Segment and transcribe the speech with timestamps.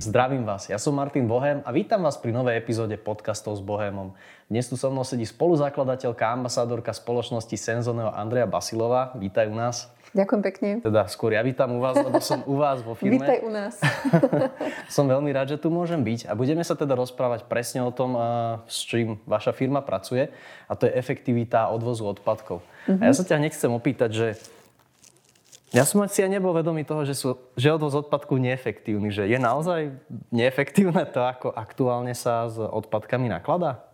[0.00, 4.16] Zdravím vás, ja som Martin Bohem a vítam vás pri novej epizóde podcastov s Bohémom.
[4.48, 9.12] Dnes tu so mnou sedí spoluzakladateľka a ambasádorka spoločnosti Senzoneo Andrea Basilová.
[9.20, 9.92] Vítaj u nás.
[10.16, 10.68] Ďakujem pekne.
[10.80, 13.20] Teda skôr ja vítam u vás, lebo som u vás vo firme.
[13.20, 13.76] Vítaj u nás.
[14.96, 18.16] som veľmi rád, že tu môžem byť a budeme sa teda rozprávať presne o tom,
[18.72, 20.32] s čím vaša firma pracuje
[20.64, 22.64] a to je efektivita odvozu odpadkov.
[22.88, 23.04] Mm-hmm.
[23.04, 24.26] A ja sa ťa nechcem opýtať, že
[25.70, 29.14] ja som si aj nebol vedomý toho, že, sú, že odvoz odpadku neefektívny.
[29.14, 29.80] Že je naozaj
[30.34, 33.86] neefektívne to, ako aktuálne sa s odpadkami nakladá?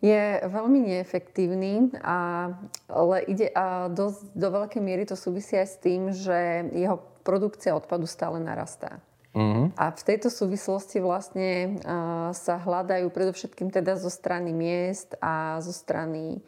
[0.00, 2.52] Je veľmi neefektívny, a,
[2.88, 7.76] ale ide a do, do veľkej miery to súvisí aj s tým, že jeho produkcia
[7.76, 9.04] odpadu stále narastá.
[9.36, 9.68] Uh-huh.
[9.76, 15.72] A v tejto súvislosti vlastne a, sa hľadajú predovšetkým teda zo strany miest a zo
[15.72, 16.40] strany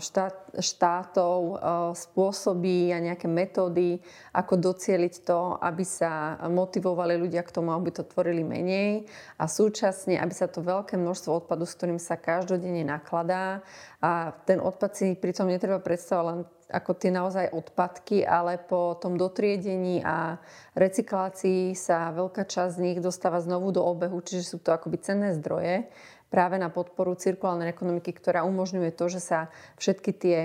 [0.00, 1.56] štát, štátov uh,
[1.92, 4.00] spôsoby a nejaké metódy,
[4.32, 9.04] ako docieliť to, aby sa motivovali ľudia k tomu, aby to tvorili menej
[9.36, 13.60] a súčasne, aby sa to veľké množstvo odpadu, s ktorým sa každodenne nakladá
[14.00, 19.16] a ten odpad si pritom netreba predstavovať len ako tie naozaj odpadky, ale po tom
[19.16, 20.36] dotriedení a
[20.76, 25.32] recyklácii sa veľká časť z nich dostáva znovu do obehu, čiže sú to akoby cenné
[25.32, 25.88] zdroje
[26.28, 29.40] práve na podporu cirkulárnej ekonomiky, ktorá umožňuje to, že sa
[29.80, 30.38] všetky tie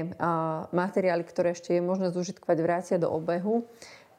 [0.72, 3.68] materiály, ktoré ešte je možné zužitkovať, vrátia do obehu.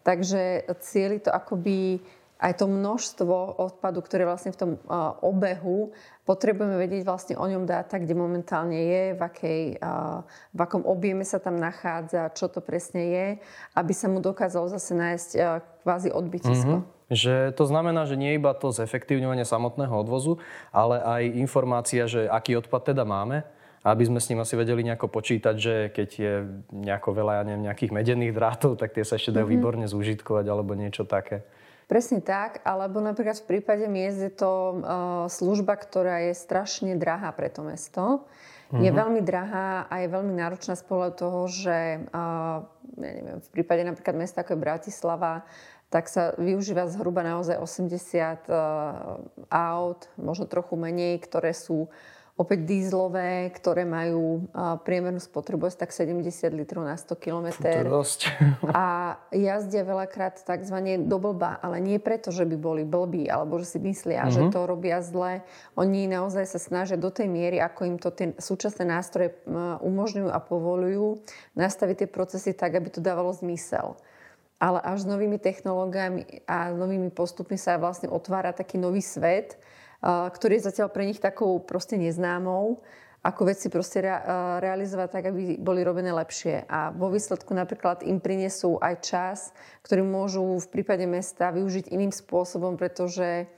[0.05, 2.05] Takže cieli to akoby
[2.35, 4.71] aj to množstvo odpadu, ktoré vlastne v tom
[5.25, 5.97] obehu,
[6.29, 9.63] potrebujeme vedieť vlastne o ňom dáta, kde momentálne je, v, akej,
[10.53, 13.27] v akom objeme sa tam nachádza, čo to presne je,
[13.73, 15.31] aby sa mu dokázalo zase nájsť
[15.87, 16.85] kvázi odbytisko.
[16.85, 16.94] Mm-hmm.
[17.13, 20.41] Že to znamená, že nie iba to zefektívňovanie samotného odvozu,
[20.73, 23.45] ale aj informácia, že aký odpad teda máme,
[23.85, 26.35] aby sme s ním asi vedeli nejako počítať, že keď je
[26.73, 29.61] nejako veľa, ja neviem, nejakých medených drátov, tak tie sa ešte dajú mm-hmm.
[29.61, 31.45] výborne zúžitkovať alebo niečo také.
[31.85, 34.73] Presne tak, alebo napríklad v prípade miest je to uh,
[35.29, 38.25] služba, ktorá je strašne drahá pre to mesto.
[38.73, 38.81] Mm-hmm.
[38.81, 38.97] Je mhm.
[38.97, 40.85] veľmi drahá a je veľmi náročná z
[41.21, 42.65] toho, že uh,
[42.97, 45.45] ja neviem, v prípade napríklad mesta ako je Bratislava
[45.91, 48.59] tak sa využíva zhruba naozaj 80 eh,
[49.51, 51.87] aut, možno trochu menej, ktoré sú
[52.35, 57.49] opäť dízlové, ktoré majú eh, priemernú spotrebu asi tak 70 litrov na 100 km.
[58.75, 60.77] A jazdia veľakrát tzv.
[61.07, 64.35] do blba, ale nie preto, že by boli blbí, alebo že si myslia, mm-hmm.
[64.35, 64.51] že mhm.
[64.51, 65.47] to robia zle.
[65.79, 69.39] Oni naozaj sa snažia do tej miery, ako im to tie súčasné nástroje eh,
[69.79, 71.23] umožňujú a povolujú,
[71.55, 73.95] nastaviť tie procesy tak, aby to dávalo zmysel
[74.63, 79.59] ale až s novými technológiami a novými postupmi sa vlastne otvára taký nový svet,
[80.05, 82.85] ktorý je zatiaľ pre nich takou proste neznámou,
[83.25, 84.05] ako veci proste
[84.61, 86.69] realizovať tak, aby boli robené lepšie.
[86.69, 89.39] A vo výsledku napríklad im prinesú aj čas,
[89.81, 93.49] ktorý môžu v prípade mesta využiť iným spôsobom, pretože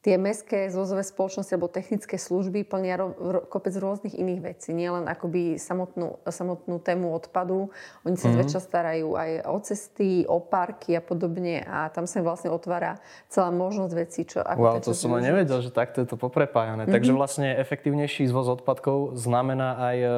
[0.00, 4.72] tie mestské zvozové spoločnosti alebo technické služby plnia ro, ro, kopec rôznych iných vecí.
[4.72, 7.68] Nie len akoby samotnú, samotnú tému odpadu.
[8.08, 8.40] Oni sa mm-hmm.
[8.40, 12.96] zväčša starajú aj o cesty, o parky a podobne a tam sa vlastne otvára
[13.28, 14.24] celá možnosť vecí.
[14.24, 16.88] Čo, ako wow, to som nevedel, že takto je to poprepájané.
[16.88, 16.96] Mm-hmm.
[16.96, 20.08] Takže vlastne efektívnejší zvoz odpadkov znamená aj e,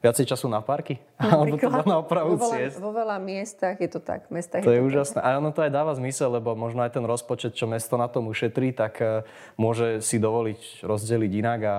[0.00, 0.98] viacej času na parky?
[1.20, 4.26] Alebo teda na opravu vo veľa, vo veľa miestach je to tak.
[4.32, 5.18] Mestách to je, je to úžasné.
[5.20, 5.28] Tak.
[5.28, 8.32] A ono to aj dáva zmysel, lebo možno aj ten rozpočet, čo mesto na tom
[8.32, 9.22] ušetrí, tak e,
[9.60, 11.74] môže si dovoliť rozdeliť inak a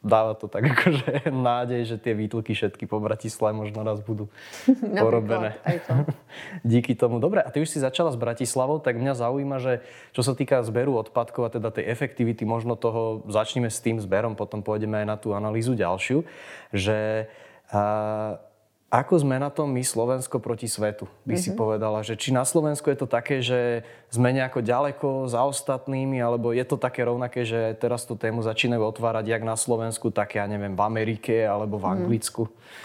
[0.00, 4.32] dáva to tak akože nádej, že tie výtlky všetky po Bratislave možno raz budú
[5.02, 5.60] porobené.
[5.62, 5.92] Aj to.
[6.76, 7.20] Díky tomu.
[7.20, 9.84] Dobre, a ty už si začala s Bratislavou, tak mňa zaujíma, že
[10.16, 14.34] čo sa týka zberu odpadkov a teda tej efektivity, možno toho začneme s tým zberom,
[14.34, 16.24] potom pôjdeme aj na tú analýzu ďalšiu,
[16.72, 17.28] že
[17.70, 18.38] a,
[18.86, 21.42] ako sme na tom my Slovensko proti svetu, by mm-hmm.
[21.42, 21.58] si mhm.
[21.58, 22.06] povedala?
[22.06, 23.82] Že či na Slovensku je to také, že
[24.14, 28.82] sme nejako ďaleko za ostatnými, alebo je to také rovnaké, že teraz tú tému začínajú
[28.82, 31.92] otvárať jak na Slovensku, tak ja neviem, v Amerike alebo v mhm.
[31.98, 32.46] Anglicku?
[32.46, 32.84] Mm.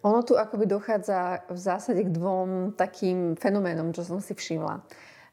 [0.00, 4.80] Ono tu akoby dochádza v zásade k dvom takým fenoménom, čo som si všimla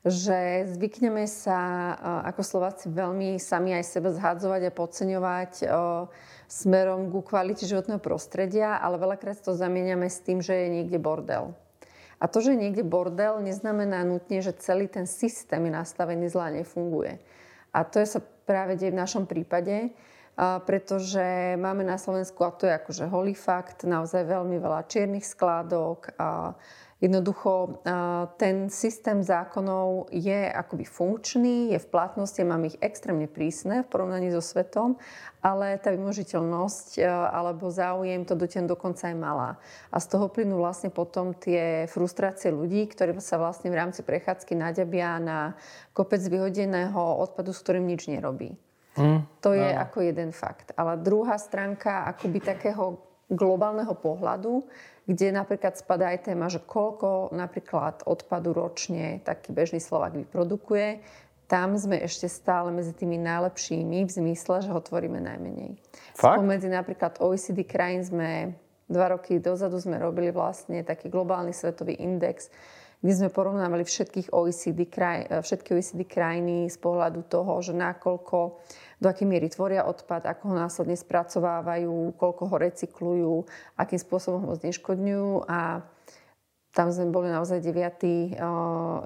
[0.07, 1.91] že zvykneme sa
[2.23, 5.51] ako Slováci veľmi sami aj sebe zhadzovať a podceňovať
[6.47, 11.51] smerom ku kvalite životného prostredia, ale veľakrát to zamieňame s tým, že je niekde bordel.
[12.17, 16.43] A to, že je niekde bordel, neznamená nutne, že celý ten systém je nastavený zle
[16.49, 17.21] a nefunguje.
[17.75, 19.93] A to je sa práve deje v našom prípade,
[20.37, 26.15] pretože máme na Slovensku, a to je akože holý fakt, naozaj veľmi veľa čiernych skládok,
[26.17, 26.57] a
[26.97, 27.77] Jednoducho
[28.41, 34.33] ten systém zákonov je akoby funkčný, je v platnosti, máme ich extrémne prísne v porovnaní
[34.33, 34.97] so svetom,
[35.45, 36.97] ale tá vymožiteľnosť
[37.29, 39.61] alebo záujem to dotiaľ dokonca je malá.
[39.93, 44.57] A z toho plynú vlastne potom tie frustrácie ľudí, ktorí sa vlastne v rámci prechádzky
[44.57, 45.53] naďabia na
[45.93, 48.57] kopec vyhodeného odpadu, s ktorým nič nerobí.
[48.97, 49.81] Mm, to je no.
[49.85, 50.73] ako jeden fakt.
[50.73, 52.97] Ale druhá stránka akoby takého
[53.29, 54.65] globálneho pohľadu
[55.07, 60.99] kde napríklad spadá aj téma, že koľko napríklad odpadu ročne taký bežný Slovak vyprodukuje.
[61.47, 65.79] Tam sme ešte stále medzi tými najlepšími v zmysle, že ho tvoríme najmenej.
[66.11, 66.43] Fakt?
[66.43, 68.51] Spomedzi napríklad OECD krajín sme
[68.91, 72.51] dva roky dozadu sme robili vlastne taký globálny svetový index,
[72.99, 78.59] kde sme porovnávali všetkých OECD kraj, všetky OECD krajiny z pohľadu toho, že nakoľko
[78.97, 83.33] do akej miery tvoria odpad, ako ho následne spracovávajú, koľko ho recyklujú,
[83.77, 85.85] akým spôsobom ho zneškodňujú a
[86.77, 88.37] tam sme boli naozaj deviatý,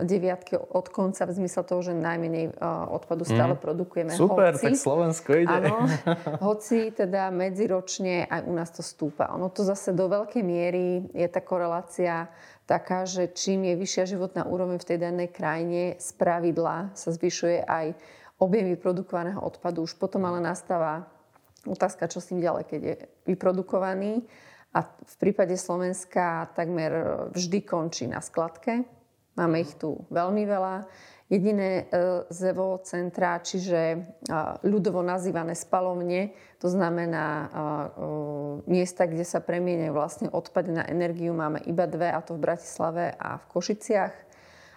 [0.03, 2.59] deviatky od konca v zmysle toho, že najmenej
[2.91, 3.61] odpadu stále mm.
[3.63, 4.11] produkujeme.
[4.11, 5.71] Super, hoci, tak Slovensko ide.
[5.71, 5.87] Áno,
[6.51, 9.31] hoci teda medziročne aj u nás to stúpa.
[9.39, 12.27] Ono to zase do veľkej miery je tá korelácia
[12.67, 17.63] taká, že čím je vyššia životná úroveň v tej danej krajine, z pravidla sa zvyšuje
[17.63, 17.95] aj
[18.41, 19.85] objem vyprodukovaného odpadu.
[19.85, 21.05] Už potom ale nastáva
[21.69, 22.95] otázka, čo s tým ďalej, keď je
[23.29, 24.25] vyprodukovaný.
[24.73, 26.91] A v prípade Slovenska takmer
[27.29, 28.81] vždy končí na skladke.
[29.37, 30.89] Máme ich tu veľmi veľa.
[31.31, 33.99] Jediné e, ZEVO centra, čiže e,
[34.67, 37.47] ľudovo nazývané spalovne, to znamená e,
[38.67, 43.15] miesta, kde sa premieňajú vlastne odpady na energiu, máme iba dve, a to v Bratislave
[43.15, 44.30] a v Košiciach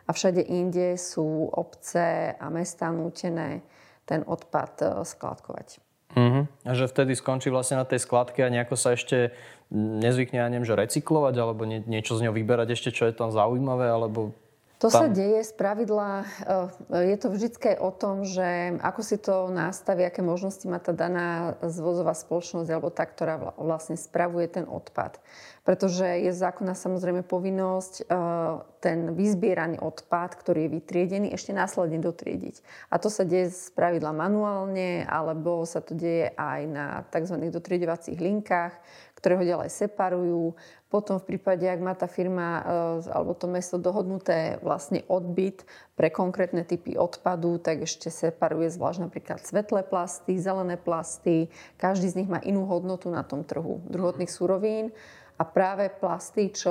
[0.04, 3.64] a všade inde sú obce a mesta nútené
[4.04, 5.68] ten odpad e, skladkovať.
[6.14, 6.44] Uh-huh.
[6.62, 9.34] A že vtedy skončí vlastne na tej skladke a nejako sa ešte
[9.74, 13.34] nezvykne, ja neviem, že recyklovať alebo nie, niečo z ňou vyberať ešte, čo je tam
[13.34, 14.36] zaujímavé, alebo
[14.84, 15.00] to tam...
[15.00, 20.04] sa deje z pravidla, eh, je to vždy o tom, že ako si to nastaví,
[20.04, 25.16] aké možnosti má tá daná zvozová spoločnosť alebo tá, ktorá vlastne spravuje ten odpad.
[25.64, 32.60] Pretože je zákona samozrejme povinnosť eh, ten vyzbieraný odpad, ktorý je vytriedený, ešte následne dotriediť.
[32.92, 37.40] A to sa deje z pravidla manuálne, alebo sa to deje aj na tzv.
[37.48, 38.76] dotriedovacích linkách,
[39.24, 40.52] ktoré ho ďalej separujú.
[40.92, 42.62] Potom v prípade, ak má tá firma e,
[43.08, 45.64] alebo to mesto dohodnuté vlastne odbyt
[45.96, 51.48] pre konkrétne typy odpadu, tak ešte separuje zvlášť napríklad svetlé plasty, zelené plasty.
[51.80, 54.92] Každý z nich má inú hodnotu na tom trhu druhotných surovín.
[55.34, 56.70] A práve plasty, čo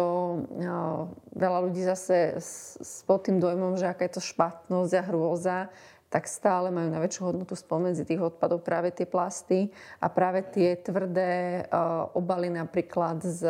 [0.56, 5.58] no, veľa ľudí zase s, pod tým dojmom, že aká je to špatnosť a hrôza,
[6.14, 11.66] tak stále majú najväčšiu hodnotu spomedzi tých odpadov práve tie plasty a práve tie tvrdé
[11.66, 13.50] uh, obaly napríklad z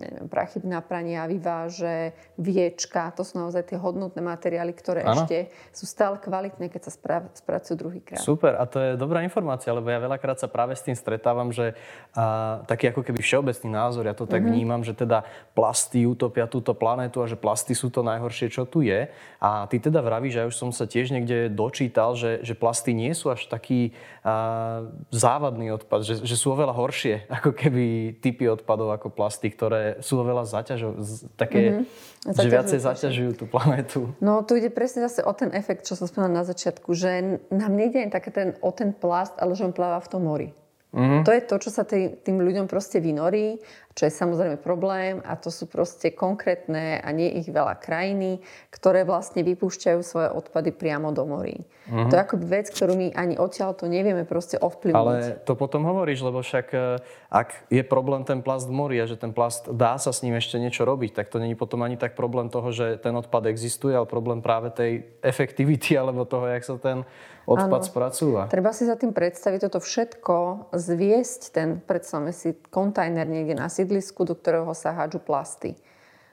[0.00, 5.20] neviem, prachy na pranie a vyváže, viečka, to sú naozaj tie hodnotné materiály, ktoré ano.
[5.20, 8.24] ešte sú stále kvalitné, keď sa spra- spracujú druhýkrát.
[8.24, 11.76] Super, a to je dobrá informácia, lebo ja veľakrát sa práve s tým stretávam, že
[12.16, 14.48] uh, taký ako keby všeobecný názor, ja to tak mm-hmm.
[14.48, 18.80] vnímam, že teda plasty utopia túto planétu a že plasty sú to najhoršie, čo tu
[18.80, 19.12] je.
[19.44, 22.54] A ty teda vravíš, že ja už som sa tiež niekde dočítal, čítal, že, že
[22.54, 23.90] plasty nie sú až taký
[24.22, 29.98] a, závadný odpad, že, že sú oveľa horšie ako keby typy odpadov ako plasty, ktoré
[29.98, 31.02] sú oveľa zaťažo,
[31.34, 32.38] také, mm-hmm.
[32.38, 34.14] že viacej zaťažujú tú planetu.
[34.22, 37.74] No tu ide presne zase o ten efekt, čo som spomínala na začiatku, že nám
[37.74, 40.54] nejde ani také ten, o ten plast, ale že on pláva v tom mori.
[40.92, 41.24] Mm-hmm.
[41.24, 43.56] To je to, čo sa tý, tým ľuďom proste vynorí,
[43.96, 49.08] čo je samozrejme problém a to sú proste konkrétne a nie ich veľa krajiny, ktoré
[49.08, 51.64] vlastne vypúšťajú svoje odpady priamo do morí.
[51.88, 52.08] Mm-hmm.
[52.08, 55.00] To je akoby vec, ktorú my ani odtiaľ to nevieme proste ovplyvniť.
[55.00, 57.00] Ale to potom hovoríš, lebo však e,
[57.32, 60.36] ak je problém ten plast v mori a že ten plast dá sa s ním
[60.36, 63.96] ešte niečo robiť, tak to není potom ani tak problém toho, že ten odpad existuje,
[63.96, 67.08] ale problém práve tej efektivity alebo toho, jak sa ten
[67.46, 67.88] odpad ano.
[67.88, 68.42] spracúva.
[68.48, 74.22] Treba si za tým predstaviť toto všetko, zviesť ten, predstavme si, kontajner niekde na sídlisku,
[74.22, 75.78] do ktorého sa hádžu plasty.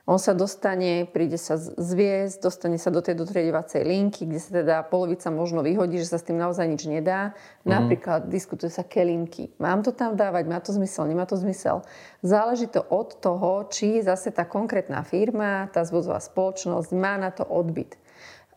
[0.09, 4.75] On sa dostane, príde sa zviesť, dostane sa do tej dotriedovacej linky, kde sa teda
[4.89, 7.37] polovica možno vyhodí, že sa s tým naozaj nič nedá.
[7.61, 7.69] Mm.
[7.69, 9.53] Napríklad diskutuje sa kelimky.
[9.61, 11.85] Mám to tam dávať, má to zmysel, nemá to zmysel.
[12.25, 17.45] Záleží to od toho, či zase tá konkrétna firma, tá zvozová spoločnosť má na to
[17.45, 17.93] odbyt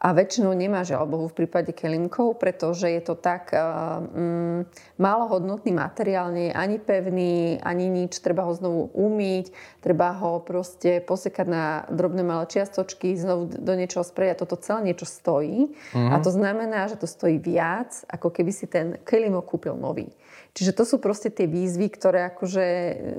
[0.02, 4.66] a väčšinou nemá žiaľ v prípade kelimkov, pretože je to tak um,
[4.98, 10.42] málo hodnotný materiál, nie je ani pevný, ani nič, treba ho znovu umyť, treba ho
[10.42, 15.70] proste posekať na drobné malé čiastočky, znovu do niečoho spreť a toto celé niečo stojí.
[15.70, 16.10] Mm-hmm.
[16.10, 20.10] A to znamená, že to stojí viac, ako keby si ten kelimok kúpil nový.
[20.52, 22.64] Čiže to sú proste tie výzvy, ktoré akože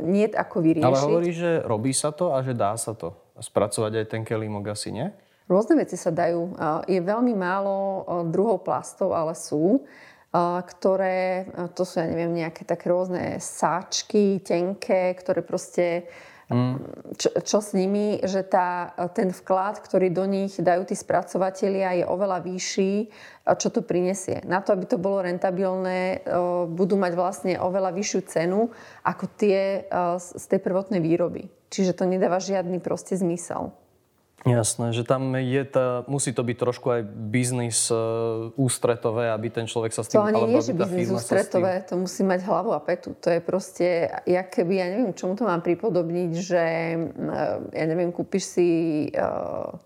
[0.04, 0.86] nie ako vyriešiť.
[0.86, 3.16] Ale hovorí, že robí sa to a že dá sa to.
[3.40, 5.10] spracovať aj ten kelímok asi, nie?
[5.48, 6.56] Rôzne veci sa dajú.
[6.88, 9.84] Je veľmi málo druhov plastov, ale sú,
[10.66, 11.46] ktoré,
[11.78, 16.08] to sú, ja neviem, nejaké také rôzne sáčky, tenké, ktoré proste
[16.52, 16.76] Mm.
[17.16, 22.06] Čo, čo s nimi, že tá, ten vklad, ktorý do nich dajú tí spracovatelia je
[22.06, 22.94] oveľa vyšší,
[23.58, 24.44] čo to prinesie.
[24.44, 26.22] Na to, aby to bolo rentabilné,
[26.70, 28.70] budú mať vlastne oveľa vyššiu cenu
[29.02, 29.88] ako tie
[30.20, 31.48] z tej prvotnej výroby.
[31.74, 33.74] Čiže to nedáva žiadny proste zmysel.
[34.44, 39.72] Jasné, že tam je tá, musí to byť trošku aj biznis uh, ústretové, aby ten
[39.72, 40.20] človek sa s tým...
[40.20, 43.16] To ani nie, že biznis ústretové, to musí mať hlavu a petu.
[43.24, 46.64] To je proste, jak keby, ja neviem, čomu to mám pripodobniť, že
[47.00, 48.70] uh, ja neviem, kúpiš si
[49.16, 49.80] uh,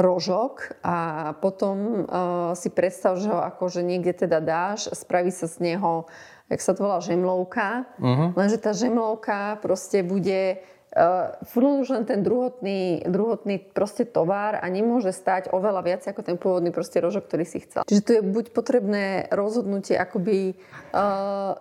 [0.00, 0.96] rožok a
[1.36, 6.08] potom uh, si predstav, že ho akože niekde teda dáš, spraví sa z neho,
[6.48, 8.32] jak sa to volá, žemlovka, uh-huh.
[8.32, 10.64] lenže tá žemlovka proste bude
[10.98, 16.26] Uh, furt už len ten druhotný, druhotný proste tovar a nemôže stať oveľa viac ako
[16.26, 17.86] ten pôvodný proste rožok, ktorý si chcel.
[17.86, 20.58] Čiže tu je buď potrebné rozhodnutie akoby
[20.90, 21.54] uh,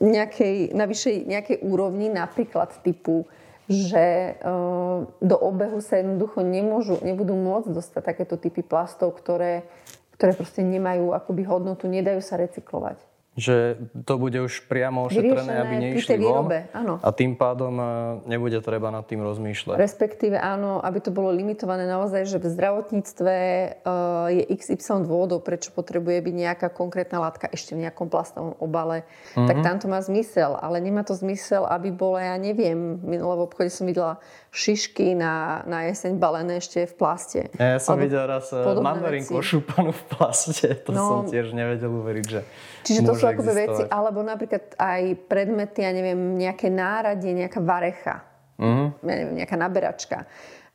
[0.00, 3.28] nejakej, na vyššej nejakej úrovni, napríklad typu,
[3.68, 9.68] že uh, do obehu sa jednoducho nemôžu, nebudú môcť dostať takéto typy plastov, ktoré,
[10.16, 13.09] ktoré proste nemajú akoby hodnotu, nedajú sa recyklovať
[13.40, 16.44] že to bude už priamo ošetrené, aby neišli von
[16.76, 17.00] áno.
[17.00, 17.84] a tým pádom e,
[18.28, 19.80] nebude treba nad tým rozmýšľať.
[19.80, 23.34] Respektíve áno, aby to bolo limitované naozaj, že v zdravotníctve
[23.80, 29.08] uh, je XY dôvodov, prečo potrebuje byť nejaká konkrétna látka ešte v nejakom plastovom obale,
[29.32, 29.48] mm-hmm.
[29.48, 33.42] tak tam to má zmysel, ale nemá to zmysel, aby bola, ja neviem, minulé v
[33.48, 34.20] obchode som videla
[34.52, 37.40] šišky na, na jeseň balené ešte v plaste.
[37.56, 41.54] Ja, ja som Alebo videl raz e, mandarinku ošúpanú v plaste, to no, som tiež
[41.54, 42.40] nevedel uveriť, že
[42.80, 48.26] Čiže to sú akoby veci, alebo napríklad aj predmety, ja neviem, nejaké náradie, nejaká varecha,
[48.58, 48.86] mm-hmm.
[49.06, 50.18] ja neviem, nejaká naberačka.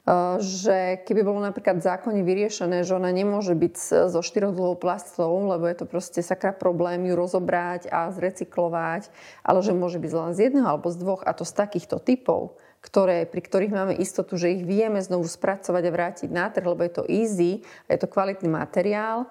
[0.06, 5.34] Uh, že keby bolo napríklad zákonne vyriešené, že ona nemôže byť zo štyroch dlhov plastov,
[5.50, 9.10] lebo je to proste sakra problém ju rozobrať a zrecyklovať,
[9.42, 12.54] ale že môže byť len z jedného alebo z dvoch a to z takýchto typov,
[12.86, 16.86] ktoré, pri ktorých máme istotu, že ich vieme znovu spracovať a vrátiť na trh, lebo
[16.86, 19.26] je to easy, je to kvalitný materiál,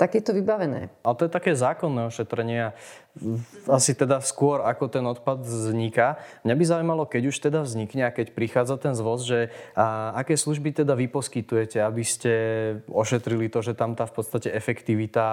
[0.00, 0.88] tak je to vybavené.
[1.04, 2.72] Ale to je také zákonné ošetrenie.
[3.68, 6.16] Asi teda skôr, ako ten odpad vzniká.
[6.40, 10.40] Mňa by zaujímalo, keď už teda vznikne a keď prichádza ten zvoz, že a, aké
[10.40, 12.32] služby teda vy poskytujete, aby ste
[12.88, 15.24] ošetrili to, že tam tá v podstate efektivita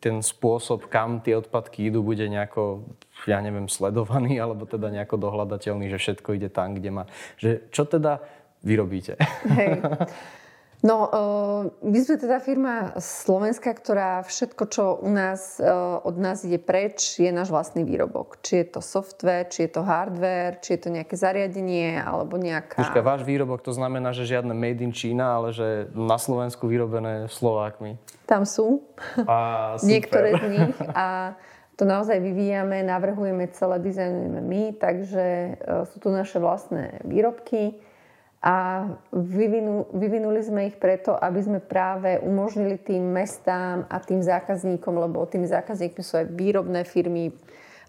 [0.00, 2.88] ten spôsob, kam tie odpadky idú, bude nejako,
[3.28, 7.04] ja neviem, sledovaný alebo teda nejako dohľadateľný, že všetko ide tam, kde má.
[7.36, 8.24] Že čo teda
[8.64, 9.20] vyrobíte?
[9.52, 9.84] Hej.
[10.82, 16.42] No, uh, my sme teda firma Slovenska, ktorá všetko, čo u nás, uh, od nás
[16.42, 18.42] ide preč, je náš vlastný výrobok.
[18.42, 22.82] Či je to software, či je to hardware, či je to nejaké zariadenie, alebo nejaká...
[22.82, 27.30] Počka, váš výrobok to znamená, že žiadne made in China, ale že na Slovensku vyrobené
[27.30, 28.02] Slovákmi.
[28.26, 28.82] Tam sú.
[29.22, 30.76] A, Niektoré z nich.
[30.98, 31.38] A
[31.78, 35.26] to naozaj vyvíjame, navrhujeme celé, dizajnujeme my, takže
[35.62, 37.78] uh, sú tu naše vlastné výrobky
[38.42, 44.98] a vyvinu, vyvinuli sme ich preto, aby sme práve umožnili tým mestám a tým zákazníkom,
[44.98, 47.30] lebo tými zákazníkmi sú aj výrobné firmy,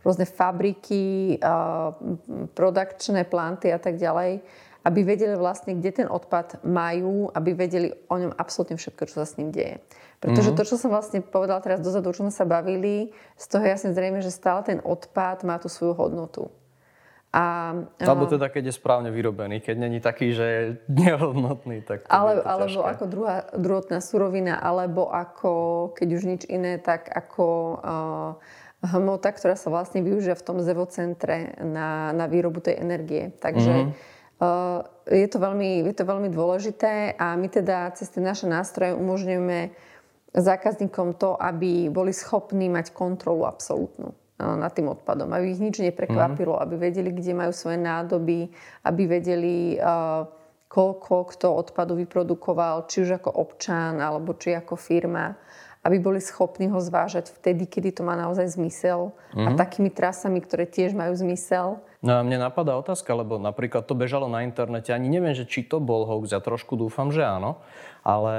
[0.06, 1.42] rôzne fabriky,
[2.54, 4.46] produkčné planty a tak ďalej,
[4.84, 9.26] aby vedeli vlastne, kde ten odpad majú, aby vedeli o ňom absolútne všetko, čo sa
[9.26, 9.82] s ním deje.
[10.20, 10.60] Pretože mm-hmm.
[10.60, 13.96] to, čo som vlastne povedala teraz dozadu, o čom sme sa bavili, z toho jasne
[13.96, 16.52] zrejme, že stále ten odpad má tú svoju hodnotu.
[17.34, 22.13] A, alebo teda, keď je správne vyrobený, keď není taký, že je nehodnotný, tak to
[22.13, 22.92] ale, je to Alebo ťažké.
[22.94, 25.52] ako druhá, druhotná surovina, alebo ako,
[25.98, 27.46] keď už nič iné, tak ako
[27.82, 28.32] uh,
[28.86, 33.34] hmota, ktorá sa vlastne využíva v tom zevocentre na, na výrobu tej energie.
[33.42, 33.94] Takže mm-hmm.
[34.38, 38.94] uh, je, to veľmi, je to veľmi dôležité a my teda cez tie naše nástroje
[38.94, 39.74] umožňujeme
[40.38, 44.13] zákazníkom to, aby boli schopní mať kontrolu absolútnu
[44.60, 46.66] nad tým odpadom, aby ich nič neprekvapilo, mm-hmm.
[46.68, 48.52] aby vedeli, kde majú svoje nádoby,
[48.84, 50.28] aby vedeli, uh,
[50.68, 55.34] koľko kto odpadu vyprodukoval, či už ako občan, alebo či ako firma,
[55.84, 59.48] aby boli schopní ho zvážať vtedy, kedy to má naozaj zmysel mm-hmm.
[59.48, 59.58] a mhm.
[59.60, 61.80] takými trasami, ktoré tiež majú zmysel.
[62.04, 65.64] No a mne napadá otázka, lebo napríklad to bežalo na internete, ani neviem, že či
[65.64, 67.64] to bol hoax, ja trošku dúfam, že áno,
[68.04, 68.36] ale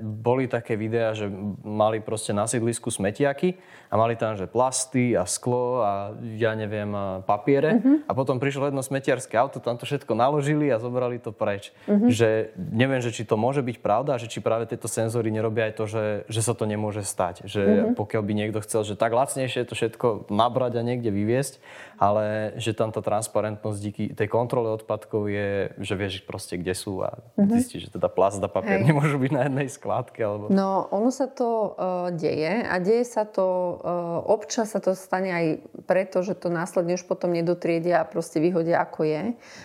[0.00, 1.28] boli také videá, že
[1.60, 3.60] mali proste na sídlisku smetiaky
[3.92, 6.88] a mali tam, že plasty a sklo a ja neviem,
[7.28, 7.76] papiere.
[7.76, 8.00] Uh-huh.
[8.08, 11.76] A potom prišlo jedno smetiarské auto, tam to všetko naložili a zobrali to preč.
[11.84, 12.08] Uh-huh.
[12.08, 15.74] Že neviem, že či to môže byť pravda, že či práve tieto senzory nerobia aj
[15.76, 17.44] to, že, že sa to nemôže stať.
[17.44, 17.92] Že uh-huh.
[17.92, 21.60] pokiaľ by niekto chcel, že tak lacnejšie to všetko nabrať a niekde vyviesť,
[22.00, 27.02] ale že tam tá transparentnosť díky tej kontrole odpadkov je, že vieš proste, kde sú
[27.02, 27.50] a uh-huh.
[27.58, 28.94] zistíš, že teda plast a papier Hej.
[28.94, 30.22] nemôžu byť na jednej skládke.
[30.22, 30.48] Alebo...
[30.48, 35.30] No, ono sa to uh, deje a deje sa to Eh, občas sa to stane
[35.32, 35.46] aj
[35.90, 39.22] preto, že to následne už potom nedotriedia a proste vyhodia ako je.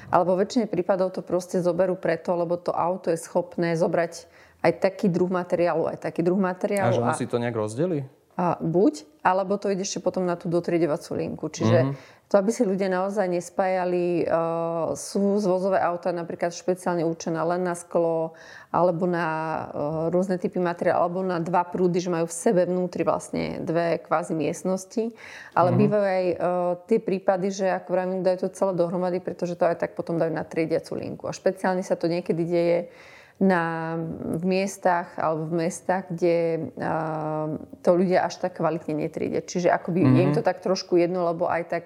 [0.10, 4.26] Alebo väčšine prípadov to proste zoberú preto, lebo to auto je schopné zobrať
[4.66, 6.90] aj taký druh materiálu, aj taký druh materiálu.
[6.90, 8.10] A že on si to nejak rozdeli?
[8.38, 11.50] A buď, alebo to ide ešte potom na tú dotriedovaciu linku.
[11.50, 17.40] Čiže mm-hmm to, aby si ľudia naozaj nespájali, uh, sú zvozové auta napríklad špeciálne určené
[17.40, 18.36] len na sklo
[18.68, 19.28] alebo na
[19.72, 24.04] uh, rôzne typy materiálu, alebo na dva prúdy, že majú v sebe vnútri vlastne dve
[24.04, 25.16] kvázi miestnosti.
[25.56, 25.80] Ale mm-hmm.
[25.88, 26.36] bývajú aj uh,
[26.92, 30.36] tie prípady, že ako vravím, dajú to celé dohromady, pretože to aj tak potom dajú
[30.36, 31.32] na triediacu linku.
[31.32, 32.80] A špeciálne sa to niekedy deje
[33.38, 33.94] na,
[34.34, 39.46] v miestach alebo v mestách, kde uh, to ľudia až tak kvalitne netriedia.
[39.46, 40.18] Čiže akoby mm-hmm.
[40.18, 41.84] je im to tak trošku jedno, lebo aj tak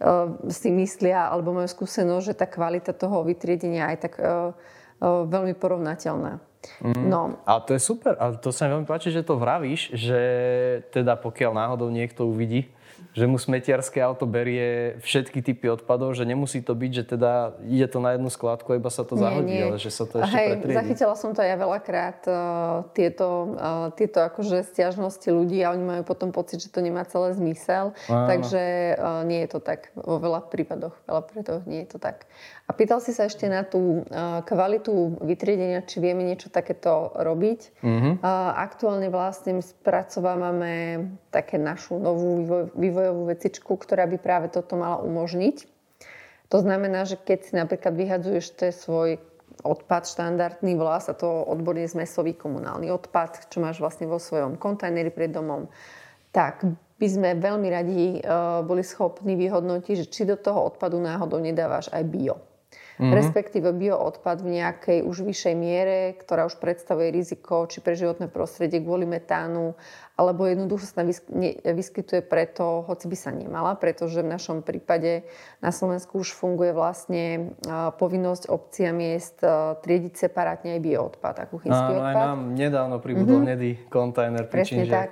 [0.00, 5.28] uh, si myslia alebo majú skúsenosť, že tá kvalita toho vytriedenia je tak uh, uh,
[5.28, 6.40] veľmi porovnateľná.
[6.80, 7.12] Mm.
[7.12, 7.36] No.
[7.44, 8.16] A to je super.
[8.16, 10.20] A to sa mi veľmi páči, že to vravíš, že
[10.88, 12.72] teda pokiaľ náhodou niekto uvidí,
[13.14, 17.86] že mu smetiarské auto berie všetky typy odpadov, že nemusí to byť, že teda ide
[17.86, 19.66] to na jednu skladku a iba sa to zahodí, nie, nie.
[19.70, 20.76] ale že sa to ešte Hej, pretriedí.
[20.78, 22.36] zachytila som to aj veľakrát, uh,
[22.90, 27.36] tieto, uh, tieto akože stiažnosti ľudí a oni majú potom pocit, že to nemá celé
[27.38, 27.94] zmysel.
[28.10, 28.26] Áno.
[28.26, 28.62] Takže
[28.98, 32.26] uh, nie je to tak vo veľa prípadoch, veľa preto nie je to tak.
[32.64, 37.84] A pýtal si sa ešte na tú uh, kvalitu vytriedenia, či vieme niečo takéto robiť.
[37.84, 38.12] Mm-hmm.
[38.24, 45.00] Uh, aktuálne vlastne spracovávame také našu novú vývoj vývojovú vecičku, ktorá by práve toto mala
[45.00, 45.64] umožniť.
[46.52, 49.18] To znamená, že keď si napríklad vyhadzuješ ten svoj
[49.64, 55.08] odpad štandardný, volá sa to odborne zmesový komunálny odpad, čo máš vlastne vo svojom kontajneri
[55.08, 55.72] pred domom,
[56.34, 56.62] tak
[57.00, 61.90] by sme veľmi radi uh, boli schopní vyhodnotiť, že či do toho odpadu náhodou nedávaš
[61.90, 62.53] aj bio
[62.98, 63.12] mm-hmm.
[63.12, 68.78] respektíve bioodpad v nejakej už vyššej miere, ktorá už predstavuje riziko či pre životné prostredie
[68.82, 69.74] kvôli metánu,
[70.14, 71.02] alebo jednoducho sa
[71.74, 75.26] vyskytuje preto, hoci by sa nemala, pretože v našom prípade
[75.58, 77.54] na Slovensku už funguje vlastne
[77.98, 79.42] povinnosť obcí a miest
[79.82, 82.14] triediť separátne aj bioodpad a kuchynský Áno, odpad.
[82.14, 83.52] Aj nám nedávno pribudol mm-hmm.
[83.58, 85.10] nedý kontajner pri Presne tak.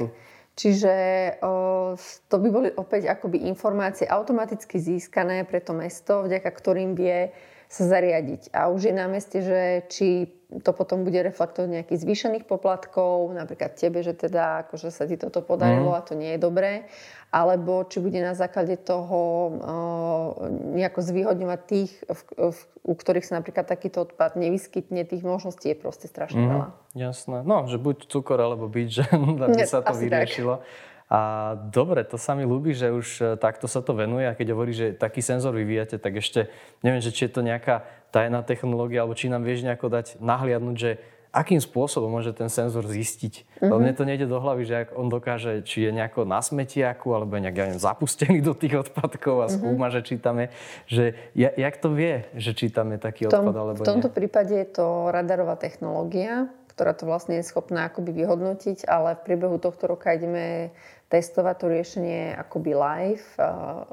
[0.52, 0.94] Čiže
[1.40, 1.96] o,
[2.28, 7.32] to by boli opäť akoby informácie automaticky získané pre to mesto, vďaka ktorým vie
[7.72, 8.52] sa zariadiť.
[8.52, 10.28] A už je na meste, že či
[10.60, 15.40] to potom bude reflektovať nejakých zvýšených poplatkov, napríklad tebe, že teda akože sa ti toto
[15.40, 15.96] podarilo mm.
[15.96, 16.84] a to nie je dobré,
[17.32, 20.28] alebo či bude na základe toho uh,
[20.76, 22.20] nejako zvýhodňovať tých, v,
[22.52, 26.50] v, u ktorých sa napríklad takýto odpad nevyskytne, tých možností je proste strašne mm.
[26.52, 26.68] veľa.
[26.92, 27.40] Jasné.
[27.48, 29.04] No, že buď cukor alebo byť, že
[29.48, 30.60] aby sa to vyriešilo.
[30.60, 30.91] Tak.
[31.12, 31.20] A
[31.68, 34.72] dobre, to sa mi ľúbi, že už e, takto sa to venuje a keď hovorí,
[34.72, 36.48] že taký senzor vyvíjate, tak ešte
[36.80, 40.76] neviem, že či je to nejaká tajná technológia, alebo či nám vieš nejako dať nahliadnúť,
[40.80, 40.90] že
[41.28, 43.44] akým spôsobom môže ten senzor zistiť.
[43.44, 43.68] Mm-hmm.
[43.68, 47.36] Lebo mne to nejde do hlavy, že on dokáže, či je nejako na smetiaku, alebo
[47.36, 49.52] nejak, ja neviem, zapustený do tých odpadkov a mhm.
[49.52, 49.96] skúma, mm-hmm.
[50.00, 50.46] že či tam je,
[50.88, 51.04] že
[51.36, 54.16] ja, jak to vie, že či tam je taký tom, odpad, alebo V tomto nie?
[54.16, 59.60] prípade je to radarová technológia, ktorá to vlastne je schopná akoby vyhodnotiť, ale v priebehu
[59.60, 60.72] tohto roka ideme
[61.12, 63.26] testovať to riešenie akoby live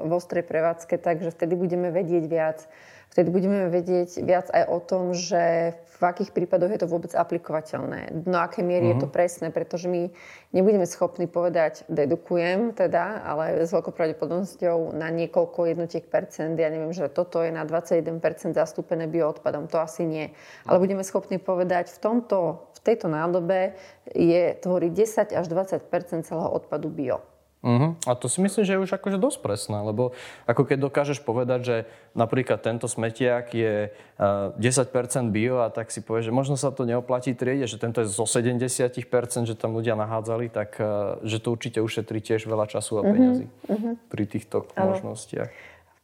[0.00, 2.64] v ostrej prevádzke, takže vtedy budeme vedieť viac.
[3.10, 8.24] Vtedy budeme vedieť viac aj o tom, že v akých prípadoch je to vôbec aplikovateľné.
[8.24, 8.96] Do akej miery uh-huh.
[8.96, 9.14] je to mhm.
[9.18, 10.08] presné, pretože my
[10.56, 16.94] nebudeme schopní povedať, dedukujem teda, ale s veľkou pravdepodobnosťou na niekoľko jednotiek percent, ja neviem,
[16.94, 18.22] že toto je na 21%
[18.56, 20.32] zastúpené bioodpadom, to asi nie.
[20.64, 23.76] Ale budeme schopní povedať, v, tomto, tejto nádobe
[24.12, 27.20] je tvorí 10 až 20% celého odpadu bio.
[27.60, 27.92] Uh-huh.
[28.08, 30.16] A to si myslím, že je už akože dosť presné, lebo
[30.48, 31.76] ako keď dokážeš povedať, že
[32.16, 36.88] napríklad tento smetiak je uh, 10% bio a tak si povieš, že možno sa to
[36.88, 38.96] neoplatí triede, že tento je zo 70%,
[39.44, 43.44] že tam ľudia nahádzali, tak uh, že to určite ušetrí tiež veľa času a peniazy
[43.68, 43.92] uh-huh.
[44.08, 44.96] pri týchto ano.
[44.96, 45.52] možnostiach.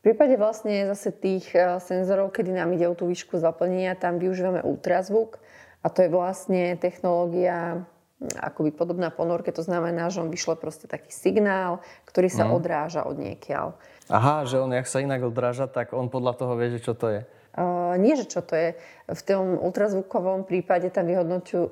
[0.05, 1.51] V prípade vlastne zase tých
[1.83, 5.41] senzorov, kedy nám ide o tú výšku zaplnenia, tam využívame ultrazvuk
[5.87, 7.87] a to je vlastne technológia
[8.19, 12.53] akoby podobná ponorke, to znamená, že on vyšle proste taký signál, ktorý sa mm.
[12.57, 13.77] odráža od niekiaľ.
[14.09, 17.13] Aha, že on, jak sa inak odráža, tak on podľa toho vie, že čo to
[17.13, 17.21] je.
[17.57, 18.77] Uh, nie, že čo to je.
[19.09, 21.09] V tom ultrazvukovom prípade tam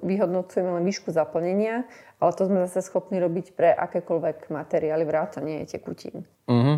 [0.00, 1.88] vyhodnocujeme len výšku zaplnenia,
[2.20, 6.28] ale to sme zase schopní robiť pre akékoľvek materiály, vrátanie tekutín.
[6.48, 6.76] Mm-hmm.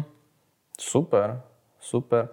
[0.79, 1.43] Super,
[1.79, 2.31] super.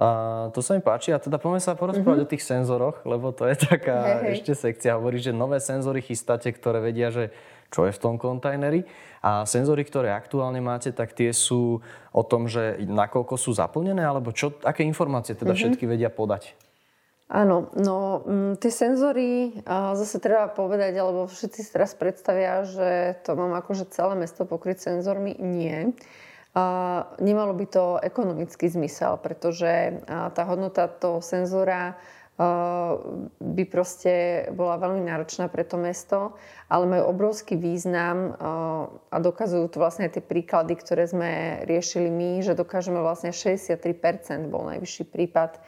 [0.00, 0.08] A
[0.56, 1.12] to sa mi páči.
[1.12, 2.30] A teda poďme sa porozprávať mm-hmm.
[2.30, 4.32] o tých senzoroch, lebo to je taká hey, hey.
[4.40, 4.96] ešte sekcia.
[4.96, 7.28] Hovorí, že nové senzory chystáte, ktoré vedia, že
[7.68, 8.88] čo je v tom kontajneri.
[9.20, 14.32] A senzory, ktoré aktuálne máte, tak tie sú o tom, že nakoľko sú zaplnené, alebo
[14.32, 15.60] čo, aké informácie teda mm-hmm.
[15.60, 16.56] všetky vedia podať?
[17.30, 22.66] Áno, no m, mm, tie senzory, a zase treba povedať, alebo všetci si teraz predstavia,
[22.66, 25.38] že to mám akože celé mesto pokryť senzormi.
[25.38, 25.94] Nie.
[27.20, 31.94] Nemalo by to ekonomický zmysel, pretože tá hodnota toho senzora
[33.38, 36.32] by proste bola veľmi náročná pre to mesto,
[36.72, 38.32] ale majú obrovský význam
[39.12, 44.72] a dokazujú to vlastne tie príklady, ktoré sme riešili my, že dokážeme vlastne 63% bol
[44.72, 45.60] najvyšší prípad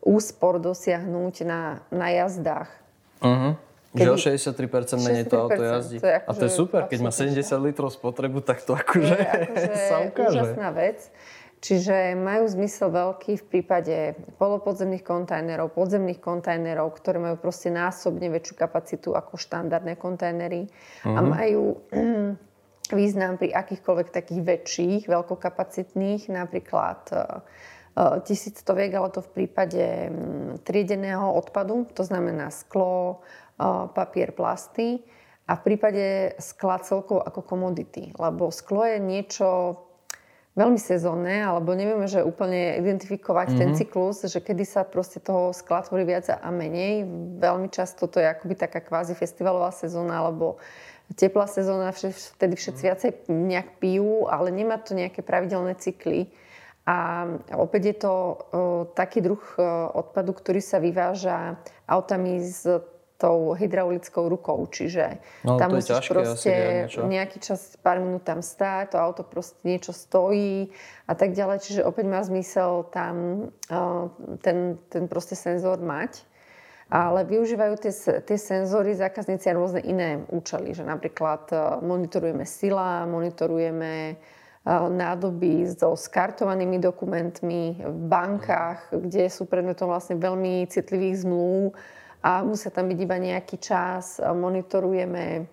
[0.00, 2.72] úspor dosiahnuť na, na jazdách.
[3.20, 3.56] Uh-huh.
[3.94, 6.02] Kedy, že o 63% menej to auto jazdí.
[6.02, 9.22] To akože a to je super, keď má 70 litrov spotrebu, tak to akože, to
[9.22, 10.28] je akože sa ukáže.
[10.34, 10.98] úžasná vec.
[11.64, 13.96] Čiže majú zmysel veľký v prípade
[14.36, 21.16] polopodzemných kontajnerov, podzemných kontajnerov, ktoré majú proste násobne väčšiu kapacitu ako štandardné kontajnery mm-hmm.
[21.16, 21.28] a mhm.
[21.32, 21.64] majú
[23.00, 27.22] význam pri akýchkoľvek takých väčších, veľkokapacitných, napríklad e, e,
[28.28, 30.12] tisíctoviek, ale to v prípade
[30.68, 33.24] triedeného odpadu, to znamená sklo,
[33.94, 35.02] papier, plasty
[35.44, 38.16] a v prípade skla celkovo ako komodity.
[38.16, 39.78] Lebo sklo je niečo
[40.54, 43.60] veľmi sezónne, alebo nevieme, že úplne identifikovať mm-hmm.
[43.60, 43.78] ten mhm.
[43.78, 47.04] cyklus, že kedy sa proste toho skla tvorí viac a menej.
[47.42, 50.62] Veľmi často to je akoby taká kvázi festivalová sezóna, alebo
[51.18, 52.86] teplá sezóna, vtedy všetci mhm.
[52.88, 56.30] viacej nejak pijú, ale nemá to nejaké pravidelné cykly.
[56.84, 57.24] A
[57.56, 58.32] opäť je to o,
[58.92, 59.64] taký druh o,
[60.04, 61.56] odpadu, ktorý sa vyváža
[61.88, 62.84] autami z
[63.24, 64.68] tou hydraulickou rukou.
[64.68, 65.16] Čiže
[65.48, 66.52] no, tam musíš ťažké, proste
[67.08, 70.68] nejaký čas, pár minút tam stáť, to auto proste niečo stojí
[71.08, 71.64] a tak ďalej.
[71.64, 74.12] Čiže opäť má zmysel tam uh,
[74.44, 76.20] ten, ten proste senzor mať.
[76.92, 77.92] Ale využívajú tie,
[78.28, 84.20] tie senzory zákazníci a rôzne iné účely, že napríklad uh, monitorujeme sila, monitorujeme
[84.68, 91.72] uh, nádoby so skartovanými dokumentmi v bankách, kde sú predmetom vlastne veľmi citlivých zmluv,
[92.24, 94.16] a musia tam byť iba nejaký čas.
[94.16, 95.44] Monitorujeme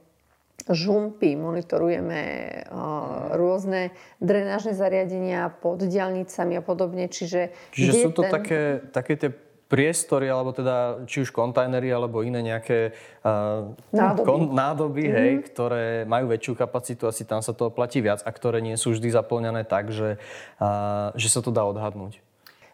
[0.72, 2.22] žumpy, monitorujeme
[2.70, 7.12] uh, rôzne drenážne zariadenia pod diálnicami a podobne.
[7.12, 8.32] Čiže, Čiže sú to ten...
[8.32, 8.62] také,
[8.94, 9.30] také tie
[9.72, 12.92] priestory, alebo teda či už kontajnery, alebo iné nejaké
[13.24, 15.20] uh, nádoby, kon, nádoby mm-hmm.
[15.24, 18.92] hej, ktoré majú väčšiu kapacitu, asi tam sa to platí viac a ktoré nie sú
[18.92, 20.20] vždy zaplňané tak, že,
[20.60, 22.20] uh, že sa to dá odhadnúť.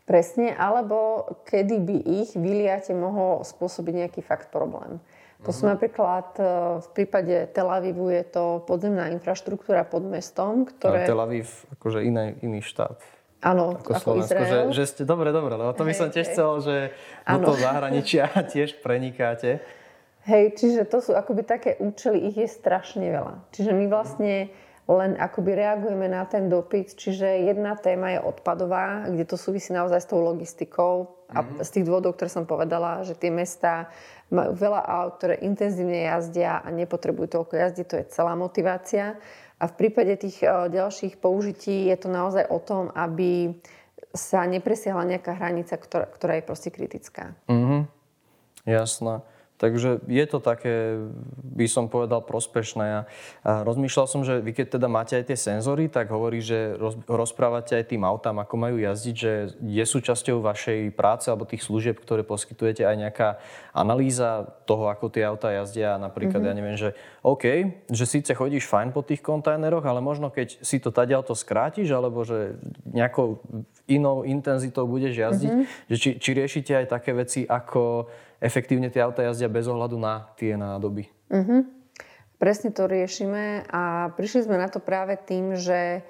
[0.07, 5.03] Presne, alebo kedy by ich vyliate mohol spôsobiť nejaký fakt problém.
[5.45, 5.77] To sú mhm.
[5.77, 6.43] napríklad e,
[6.81, 11.05] v prípade Tel Avivu je to podzemná infraštruktúra pod mestom, ktoré...
[11.05, 12.97] Ale Tel Aviv, akože iný, iný štát.
[13.45, 14.49] Áno, ako, ako Izrael.
[14.49, 16.75] Že, že ste, dobre, dobre, lebo to by som tiež chcel, že
[17.21, 17.45] ano.
[17.45, 19.61] do toho zahraničia tiež prenikáte.
[20.25, 23.47] Hej, čiže to sú akoby také účely, ich je strašne veľa.
[23.53, 24.49] Čiže my vlastne
[24.87, 26.95] len akoby reagujeme na ten dopyt.
[26.95, 31.59] Čiže jedna téma je odpadová, kde to súvisí naozaj s tou logistikou a mm-hmm.
[31.59, 33.91] z tých dôvodov, ktoré som povedala, že tie mesta
[34.31, 39.19] majú veľa aut, ktoré intenzívne jazdia a nepotrebujú toľko jazdiť, to je celá motivácia.
[39.59, 43.55] A v prípade tých e, ďalších použití je to naozaj o tom, aby
[44.15, 47.35] sa nepresiahla nejaká hranica, ktorá, ktorá je proste kritická.
[47.51, 47.81] Mm-hmm.
[48.67, 49.23] Jasné.
[49.57, 51.01] Takže je to také,
[51.41, 52.87] by som povedal, prospešné.
[53.41, 56.77] A rozmýšľal som, že vy keď teda máte aj tie senzory, tak hovorí, že
[57.09, 61.97] rozprávate aj tým autám, ako majú jazdiť, že je súčasťou vašej práce alebo tých služieb,
[61.97, 63.29] ktoré poskytujete aj nejaká
[63.73, 65.97] analýza toho, ako tie autá jazdia.
[65.97, 66.53] Napríklad, mm-hmm.
[66.53, 66.93] ja neviem, že
[67.25, 67.45] OK,
[67.89, 71.89] že síce chodíš fajn po tých kontajneroch, ale možno keď si to tady auto skrátiš,
[71.89, 73.41] alebo že nejakou
[73.89, 75.89] inou intenzitou budeš jazdiť, mm-hmm.
[75.89, 78.05] že či, či riešite aj také veci ako
[78.39, 81.09] efektívne tie auta jazdia bez ohľadu na tie nádoby.
[81.29, 81.65] Uh-huh.
[82.37, 86.05] Presne to riešime a prišli sme na to práve tým, že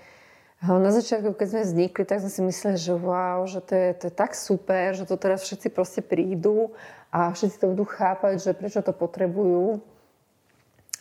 [0.66, 4.04] na začiatku, keď sme vznikli, tak sme si mysleli, že wow, že to je, to
[4.10, 6.74] je tak super, že to teraz všetci proste prídu
[7.14, 9.86] a všetci to budú chápať, že prečo to potrebujú.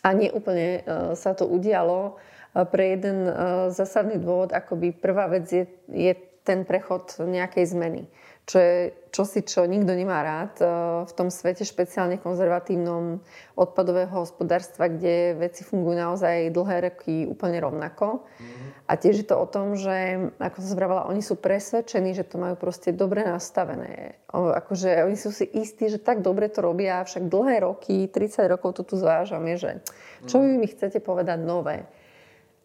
[0.05, 3.33] A nie úplne uh, sa to udialo uh, pre jeden uh,
[3.73, 6.13] zásadný dôvod, akoby prvá vec je, je
[6.45, 8.05] ten prechod nejakej zmeny.
[8.47, 10.65] Čo je čosi, čo nikto nemá rád e,
[11.03, 13.19] v tom svete špeciálne konzervatívnom
[13.59, 18.23] odpadového hospodárstva, kde veci fungujú naozaj dlhé roky úplne rovnako.
[18.23, 18.67] Mm-hmm.
[18.87, 22.39] A tiež je to o tom, že, ako som zbravala, oni sú presvedčení, že to
[22.39, 24.15] majú proste dobre nastavené.
[24.31, 28.79] Akože oni sú si istí, že tak dobre to robia, však dlhé roky, 30 rokov
[28.79, 29.83] to tu zvážame, že
[30.23, 31.83] čo vy mi chcete povedať nové?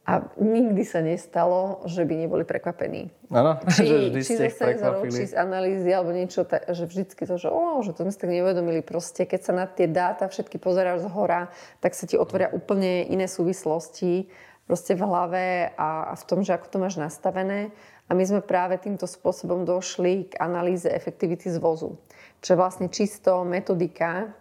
[0.03, 3.15] A nikdy sa nestalo, že by neboli prekvapení.
[3.31, 5.15] Áno, že vždy či ste ich prekvapili.
[5.15, 8.19] Či z analýzy, alebo niečo, tak, že vždycky to, že, oh, že to sme si
[8.19, 8.83] tak neuvedomili.
[8.83, 13.07] Proste, keď sa na tie dáta všetky pozeráš z hora, tak sa ti otvoria úplne
[13.07, 14.27] iné súvislosti
[14.67, 17.71] proste v hlave a, a v tom, že ako to máš nastavené.
[18.11, 21.95] A my sme práve týmto spôsobom došli k analýze efektivity zvozu.
[22.43, 24.35] Čo je vlastne čisto metodika,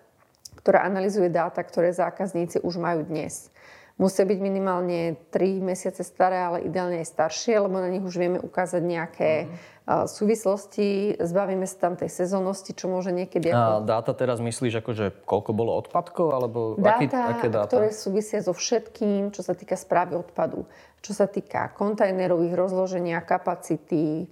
[0.57, 3.53] ktorá analizuje dáta, ktoré zákazníci už majú dnes.
[3.99, 8.39] Musia byť minimálne 3 mesiace staré, ale ideálne aj staršie, lebo na nich už vieme
[8.41, 10.09] ukázať nejaké mm.
[10.09, 13.51] súvislosti, zbavíme sa tam tej sezónnosti, čo môže niekedy...
[13.51, 13.57] Ako...
[13.57, 17.69] A dáta teraz myslíš, akože koľko bolo odpadkov, alebo dáta, aký, aké dáta?
[17.69, 20.65] ktoré súvisia so všetkým, čo sa týka správy odpadu
[21.01, 24.29] čo sa týka kontajnerových rozloženia, kapacity,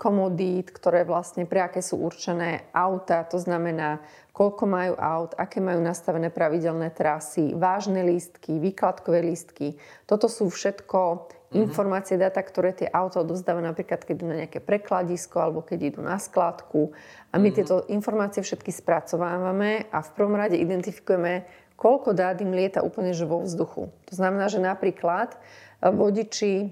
[0.00, 4.00] komodít, ktoré vlastne pre aké sú určené auta, to znamená
[4.38, 9.74] koľko majú aut, aké majú nastavené pravidelné trasy, vážne lístky, výkladkové lístky.
[10.06, 11.58] Toto sú všetko mm-hmm.
[11.58, 16.06] informácie, data, ktoré tie auta odovzdávajú napríklad, keď idú na nejaké prekladisko alebo keď idú
[16.06, 16.94] na skladku.
[17.34, 17.56] A my mm-hmm.
[17.58, 21.42] tieto informácie všetky spracovávame a v prvom rade identifikujeme,
[21.74, 23.90] koľko dát im lieta úplne že vo vzduchu.
[23.90, 26.70] To znamená, že napríklad eh, vodiči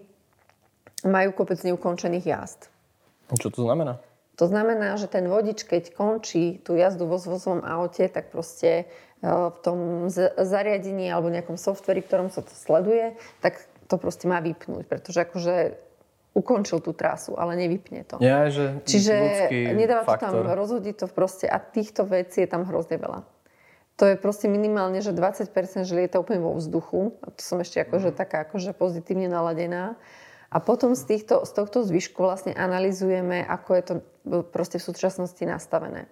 [1.02, 2.70] majú kopec neukončených jazd.
[3.34, 4.05] Čo to znamená?
[4.36, 9.28] To znamená, že ten vodič, keď končí tú jazdu vo zvozovom aute, tak proste e,
[9.28, 9.78] v tom
[10.36, 15.54] zariadení alebo nejakom softveri, ktorom sa to sleduje, tak to proste má vypnúť, pretože akože
[16.36, 18.20] ukončil tú trasu, ale nevypne to.
[18.20, 23.00] Ja, že Čiže nedáva to tam, rozhodí to proste a týchto vecí je tam hrozne
[23.00, 23.24] veľa.
[23.96, 25.48] To je proste minimálne, že 20%
[25.88, 27.16] že lieta úplne vo vzduchu.
[27.24, 28.16] A to som ešte akože mm.
[28.20, 29.96] taká akože pozitívne naladená.
[30.50, 33.94] A potom z, týchto, z tohto zvyšku vlastne analizujeme, ako je to
[34.54, 36.06] proste v súčasnosti nastavené.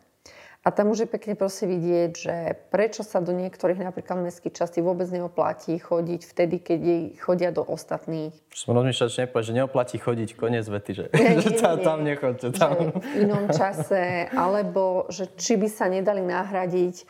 [0.65, 2.37] A tam už je pekne proste vidieť, že
[2.73, 7.61] prečo sa do niektorých napríklad mestských častí vôbec neoplatí chodiť vtedy, keď jej chodia do
[7.61, 8.33] ostatných.
[8.49, 12.49] Som rozmýšľal, že že neoplatí chodiť, koniec vety, že, nie, nie, tam, nie, tam nechoďte.
[12.57, 12.97] Tam.
[12.97, 17.05] v inom čase, alebo že či by sa nedali nahradiť e,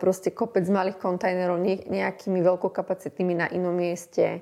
[0.00, 4.40] proste kopec malých kontajnerov nejakými veľkokapacitnými na inom mieste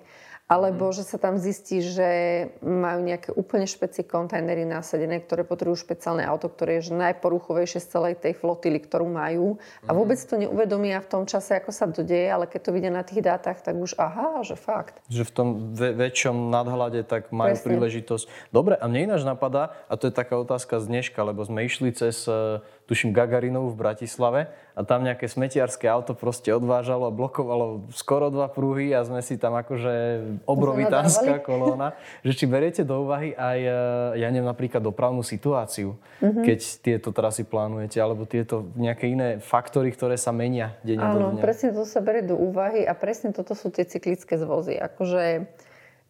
[0.52, 2.08] alebo že sa tam zistí, že
[2.60, 8.14] majú nejaké úplne špeci kontajnery nasadené, ktoré potrebujú špeciálne auto, ktoré je najporuchovejšie z celej
[8.20, 9.56] tej flotily, ktorú majú.
[9.88, 9.96] A mhm.
[9.96, 13.00] vôbec to neuvedomia v tom čase, ako sa to deje, ale keď to vidia na
[13.00, 15.00] tých dátach, tak už aha, že fakt.
[15.08, 17.66] Že v tom ve- väčšom nadhľade tak majú Presne.
[17.72, 18.24] príležitosť.
[18.52, 21.96] Dobre, a mne ináč napadá, a to je taká otázka z dneška, lebo sme išli
[21.96, 24.40] cez e, tuším Gagarinov v Bratislave
[24.72, 29.36] a tam nejaké smetiarské auto proste odvážalo a blokovalo skoro dva pruhy a sme si
[29.36, 29.94] tam akože
[30.48, 31.94] obrovitánska kolóna.
[32.26, 33.76] Že či beriete do úvahy aj, e,
[34.20, 36.44] ja neviem, napríklad dopravnú situáciu, mm-hmm.
[36.44, 41.70] keď tieto trasy plánujete, alebo tieto nejaké iné faktory, ktoré sa menia deň Áno, presne
[41.70, 44.80] to sa berie do úvahy a presne toto sú tie cyklické zvozy.
[44.80, 45.46] Akože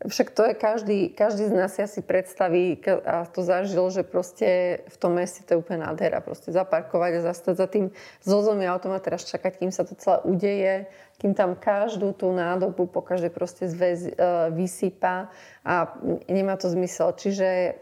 [0.08, 4.80] však to je každý, každý z nás si asi predstaví a to zažil, že proste
[4.90, 6.18] v tom meste to je úplne nádhera.
[6.18, 7.86] Proste zaparkovať a zastať za tým
[8.22, 10.74] zozom autom a teraz čakať, kým sa to celé udeje,
[11.22, 15.30] kým tam každú tú nádobu po každej proste zväz, uh, vysypa
[15.62, 15.94] a
[16.26, 17.14] nemá to zmysel.
[17.14, 17.78] Čiže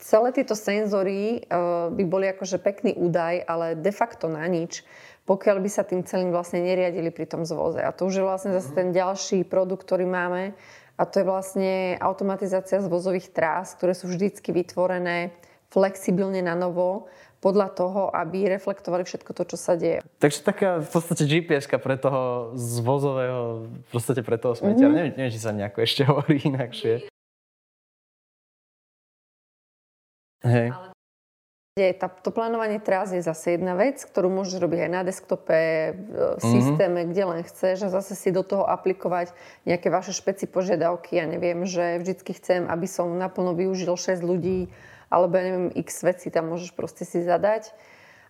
[0.00, 4.86] celé tieto senzory uh, by boli akože pekný údaj, ale de facto na nič
[5.28, 7.84] pokiaľ by sa tým celým vlastne neriadili pri tom zvoze.
[7.84, 10.56] A to už je vlastne zase ten ďalší produkt, ktorý máme,
[10.98, 15.30] a to je vlastne automatizácia zvozových trás, ktoré sú vždycky vytvorené
[15.70, 17.06] flexibilne na novo,
[17.38, 20.02] podľa toho, aby reflektovali všetko to, čo sa deje.
[20.18, 24.90] Takže taká v podstate gps pre toho zvozového, v podstate pre toho smetiara.
[24.90, 24.98] Mm-hmm.
[24.98, 27.06] Neviem, neviem, či sa nejako ešte hovorí inakšie.
[30.42, 30.68] Hej.
[30.70, 30.87] Ale
[31.96, 35.58] tá, to plánovanie trás je zase jedna vec, ktorú môžeš robiť aj na desktope,
[35.94, 36.50] v mhm.
[36.52, 37.10] systéme, mm-hmm.
[37.12, 39.32] kde len chceš a zase si do toho aplikovať
[39.64, 41.18] nejaké vaše špeci požiadavky.
[41.18, 44.70] Ja neviem, že vždycky chcem, aby som naplno využil 6 ľudí,
[45.08, 47.72] alebo ja neviem, x veci tam môžeš proste si zadať.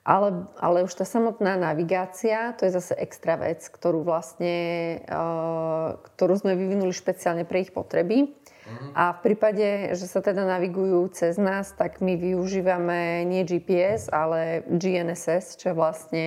[0.09, 4.57] Ale, ale už tá samotná navigácia, to je zase extra vec, ktorú vlastne,
[5.05, 8.33] uh, ktorú sme vyvinuli špeciálne pre ich potreby.
[8.95, 14.67] A v prípade, že sa teda navigujú cez nás, tak my využívame nie GPS, ale
[14.67, 16.25] GNSS, čo je vlastne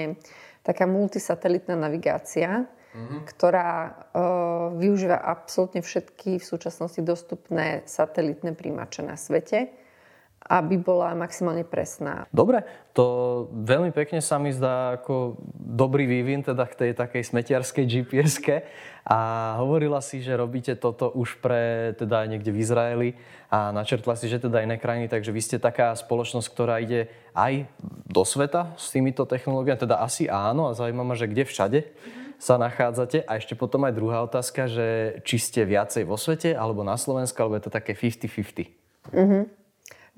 [0.62, 3.19] taká multisatelitná navigácia, mm-hmm.
[3.27, 3.91] ktorá uh,
[4.77, 9.80] využíva absolútne všetky v súčasnosti dostupné satelitné príjimače na svete.
[10.45, 12.25] Aby bola maximálne presná.
[12.34, 17.86] Dobre, to veľmi pekne sa mi zdá ako dobrý vývin teda k tej takej smetiarskej
[17.88, 18.41] gps
[19.06, 19.19] a
[19.62, 23.10] hovorila si, že robíte toto už pre teda aj niekde v Izraeli
[23.49, 27.65] a načrtla si, že teda iné krajiny, takže vy ste taká spoločnosť, ktorá ide aj
[28.06, 31.80] do sveta s týmito technológiami, teda asi áno a zaujíma ma, že kde všade
[32.41, 33.21] sa nachádzate.
[33.30, 37.38] A ešte potom aj druhá otázka, že či ste viacej vo svete alebo na Slovensku,
[37.38, 39.13] alebo je to také 50-50?
[39.13, 39.61] Mm-hmm.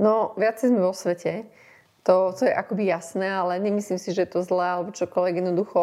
[0.02, 1.46] No, viacej sme vo svete.
[2.04, 5.40] To, to je akoby jasné, ale nemyslím si, že je to zlé alebo čokoľvek.
[5.40, 5.82] Jednoducho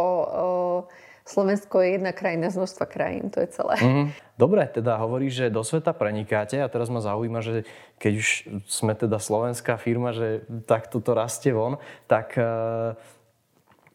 [1.24, 3.76] Slovensko je jedna krajina z množstva krajín, to je celé.
[3.78, 4.06] Mm-hmm.
[4.34, 7.64] Dobre, teda hovorí, že do sveta prenikáte a teraz ma zaujíma, že
[8.02, 8.28] keď už
[8.66, 11.78] sme teda slovenská firma, že takto to rastie von,
[12.10, 12.34] tak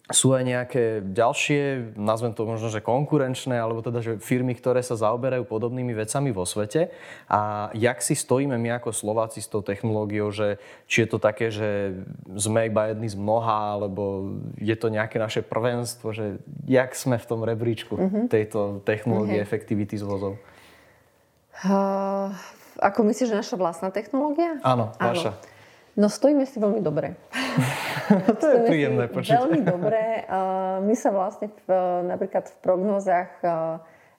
[0.05, 4.93] sú aj nejaké ďalšie, nazvem to možno, že konkurenčné, alebo teda, že firmy, ktoré sa
[4.93, 6.93] zaoberajú podobnými vecami vo svete.
[7.25, 11.49] A jak si stojíme my ako Slováci s tou technológiou, že či je to také,
[11.49, 11.97] že
[12.37, 16.37] sme iba jedni z mnoha, alebo je to nejaké naše prvenstvo, že
[16.69, 18.25] jak sme v tom rebríčku mm-hmm.
[18.29, 19.49] tejto technológie mm-hmm.
[19.49, 20.37] efektivity z vozov?
[21.65, 22.29] Uh,
[22.77, 24.61] ako myslíš, že naša vlastná technológia?
[24.61, 25.33] Áno, vaša.
[25.33, 25.53] Áno.
[25.95, 27.15] No stojíme si veľmi dobre.
[28.43, 29.31] to je príjemné počuť.
[29.31, 30.27] Veľmi dobre.
[30.83, 31.67] My sa vlastne v,
[32.03, 33.31] napríklad v prognózach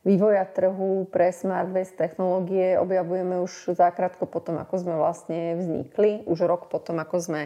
[0.06, 6.24] vývoja trhu pre Smart-based technológie objavujeme už zákrátko potom, ako sme vlastne vznikli.
[6.24, 7.40] Už rok potom, ako sme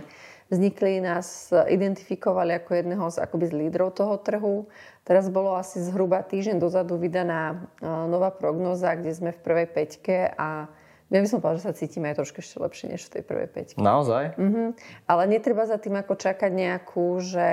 [0.53, 4.57] vznikli, nás identifikovali ako jedného z, akoby z lídrov toho trhu.
[5.09, 10.69] Teraz bolo asi zhruba týždeň dozadu vydaná nová prognoza, kde sme v prvej peťke a
[11.11, 13.49] ja by som povedala, že sa cítime aj trošku ešte lepšie než v tej prvej
[13.51, 13.83] peťke.
[13.83, 14.38] Naozaj?
[14.38, 14.68] Mm-hmm.
[15.11, 17.49] Ale netreba za tým ako čakať nejakú, že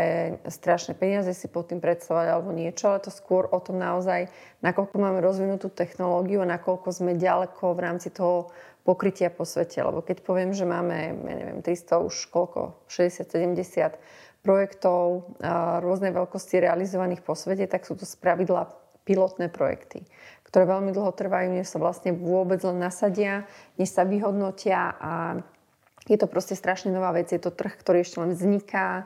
[0.45, 4.29] strašné peniaze si pod tým predstavovať alebo niečo, ale to skôr o tom naozaj,
[4.61, 8.53] nakoľko máme rozvinutú technológiu a nakoľko sme ďaleko v rámci toho
[8.85, 9.81] pokrytia po svete.
[9.81, 13.97] Lebo keď poviem, že máme, ja neviem, 300 už koľko, 60-70
[14.45, 15.33] projektov
[15.81, 18.69] rôznej veľkosti realizovaných po svete, tak sú to spravidla
[19.07, 20.03] pilotné projekty
[20.47, 23.43] ktoré veľmi dlho trvajú, než sa vlastne vôbec len nasadia,
[23.75, 25.11] než sa vyhodnotia a
[26.07, 27.27] je to proste strašne nová vec.
[27.35, 29.03] Je to trh, ktorý ešte len vzniká.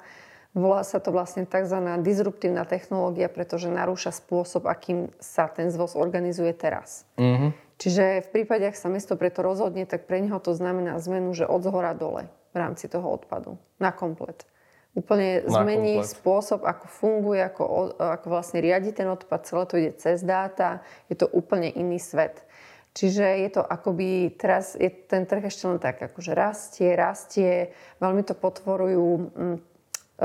[0.54, 1.82] Volá sa to vlastne tzv.
[2.06, 7.10] disruptívna technológia, pretože narúša spôsob, akým sa ten zvoz organizuje teraz.
[7.18, 7.52] Mm-hmm.
[7.82, 11.50] Čiže v prípade, ak sa mesto preto rozhodne, tak pre neho to znamená zmenu, že
[11.50, 13.58] od zhora dole v rámci toho odpadu.
[13.82, 14.46] Na komplet
[14.92, 16.12] úplne zmení komplet.
[16.12, 21.16] spôsob, ako funguje, ako, ako vlastne riadi ten odpad, celé to ide cez dáta, je
[21.16, 22.44] to úplne iný svet.
[22.92, 27.72] Čiže je to akoby, teraz je ten trh ešte len tak, akože rastie, rastie,
[28.04, 29.58] veľmi to potvorujú mm,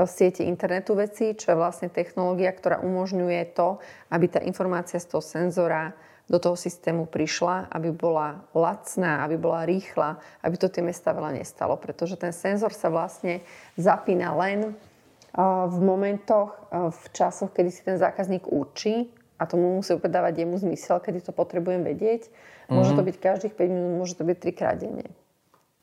[0.03, 3.79] siete internetu veci, čo je vlastne technológia, ktorá umožňuje to,
[4.11, 5.95] aby tá informácia z toho senzora
[6.27, 11.39] do toho systému prišla, aby bola lacná, aby bola rýchla, aby to tie mesta veľa
[11.39, 11.79] nestalo.
[11.79, 13.39] Pretože ten senzor sa vlastne
[13.79, 14.75] zapína len
[15.71, 19.07] v momentoch, v časoch, kedy si ten zákazník určí
[19.39, 22.27] a tomu musí opäť dávať jemu zmysel, kedy to potrebujem vedieť.
[22.67, 23.07] Môže to mhm.
[23.07, 25.07] byť každých 5 minút, môže to byť 3 krát denne.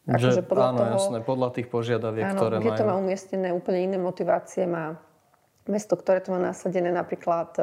[0.05, 2.77] Akože podľa áno, toho, jasné, podľa tých požiadaviek, áno, ktoré majú.
[2.77, 5.01] to má umiestnené úplne iné motivácie, má
[5.71, 7.63] mesto, ktoré to má nasadené napríklad e,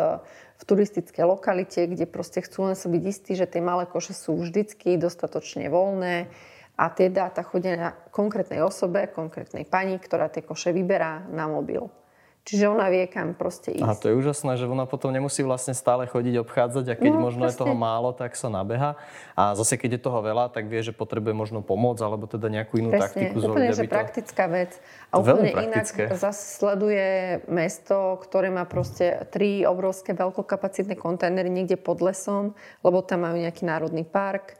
[0.57, 4.37] v turistickej lokalite, kde proste chcú len sa byť istí, že tie malé koše sú
[4.41, 6.29] vždycky dostatočne voľné
[6.81, 12.00] a tie dáta chodia na konkrétnej osobe, konkrétnej pani, ktorá tie koše vyberá na mobil.
[12.41, 13.85] Čiže ona vie, kam proste ísť.
[13.85, 17.29] A to je úžasné, že ona potom nemusí vlastne stále chodiť obchádzať a keď no,
[17.29, 17.53] možno presne.
[17.53, 18.97] je toho málo, tak sa nabeha.
[19.37, 22.81] A zase keď je toho veľa, tak vie, že potrebuje možno pomoc alebo teda nejakú
[22.81, 23.05] inú presne.
[23.13, 23.53] taktiku zoliť.
[23.53, 23.93] Úplne, že to...
[23.93, 24.71] praktická vec.
[25.13, 25.85] A úplne inak
[26.17, 27.05] zase sleduje
[27.45, 33.69] mesto, ktoré má proste tri obrovské veľkokapacitné kontajnery niekde pod lesom, lebo tam majú nejaký
[33.69, 34.57] národný park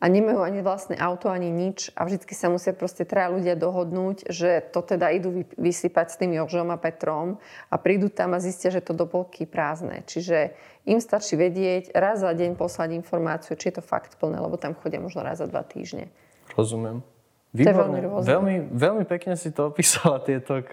[0.00, 4.32] a nemajú ani vlastné auto, ani nič a vždycky sa musia proste traja ľudia dohodnúť,
[4.32, 7.36] že to teda idú vysypať s tým Jožom a Petrom
[7.68, 10.00] a prídu tam a zistia, že to do polky prázdne.
[10.08, 10.56] Čiže
[10.88, 14.72] im stačí vedieť, raz za deň poslať informáciu, či je to fakt plné, lebo tam
[14.72, 16.08] chodia možno raz za dva týždne.
[16.56, 17.04] Rozumiem.
[17.50, 18.06] Výborné.
[18.06, 20.70] Veľmi, veľmi pekne si to opísala, tieto k,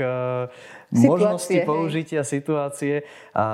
[0.94, 1.66] situácie, možnosti hej.
[1.66, 2.96] použitia situácie.
[3.34, 3.46] A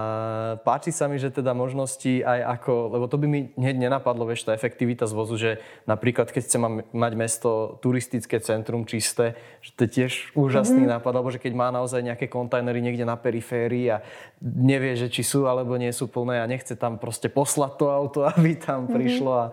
[0.59, 4.43] páči sa mi, že teda možnosti aj ako, lebo to by mi hneď nenapadlo, vieš,
[4.43, 5.51] tá efektivita zvozu, že
[5.87, 6.57] napríklad keď chce
[6.91, 10.99] mať mesto turistické centrum čisté, že to je tiež úžasný mm-hmm.
[10.99, 14.03] nápad, alebo že keď má naozaj nejaké kontajnery niekde na periférii a
[14.43, 18.19] nevie, že či sú alebo nie sú plné a nechce tam proste poslať to auto,
[18.35, 18.95] aby tam mm-hmm.
[18.99, 19.47] prišlo a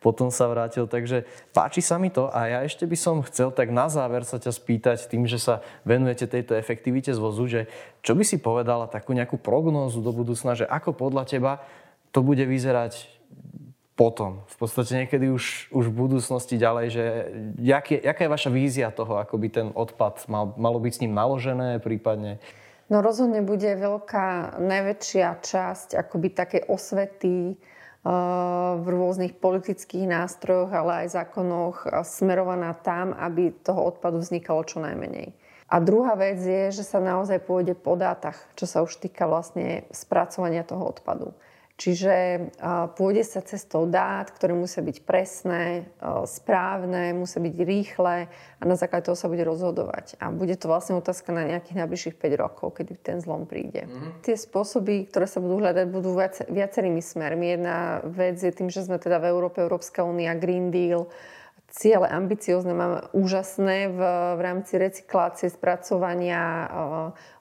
[0.00, 0.86] potom sa vrátil.
[0.86, 4.40] Takže páči sa mi to a ja ešte by som chcel tak na záver sa
[4.40, 7.60] ťa spýtať tým, že sa venujete tejto efektivite zvozu, že
[8.04, 11.52] čo by si povedala takú nejakú prognózu do budúcna, že ako podľa teba
[12.14, 13.08] to bude vyzerať
[13.96, 14.44] potom?
[14.52, 17.04] V podstate niekedy už, už v budúcnosti ďalej, že
[17.58, 21.02] jak je, jaká je vaša vízia toho, ako by ten odpad mal, malo byť s
[21.02, 22.38] ním naložené prípadne?
[22.86, 27.58] No rozhodne bude veľká, najväčšia časť akoby také osvety
[28.76, 35.34] v rôznych politických nástrojoch, ale aj zákonoch smerovaná tam, aby toho odpadu vznikalo čo najmenej.
[35.66, 39.90] A druhá vec je, že sa naozaj pôjde po dátach, čo sa už týka vlastne
[39.90, 41.34] spracovania toho odpadu.
[41.76, 42.40] Čiže
[42.96, 45.84] pôjde sa cestou dát, ktoré musia byť presné,
[46.24, 50.16] správne, musia byť rýchle a na základe toho sa bude rozhodovať.
[50.16, 53.84] A bude to vlastne otázka na nejakých najbližších 5 rokov, kedy ten zlom príde.
[53.84, 54.24] Mm-hmm.
[54.24, 56.16] Tie spôsoby, ktoré sa budú hľadať, budú
[56.48, 57.60] viacerými smermi.
[57.60, 61.12] Jedna vec je tým, že sme teda v Európe, Európska únia, Green Deal,
[61.76, 64.00] ciele ambiciozne, máme úžasné v,
[64.34, 66.68] v rámci recyklácie, spracovania uh,